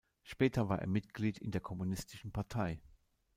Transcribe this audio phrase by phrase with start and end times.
[0.23, 2.81] Später war er Mitglied in der Kommunistischen Partei.